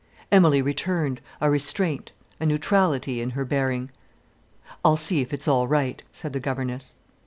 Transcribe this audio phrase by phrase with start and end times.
[0.31, 3.91] Emilie returned, a restraint, a neutrality, in her bearing.
[4.83, 6.95] "I'll see if it's all right," said the governess.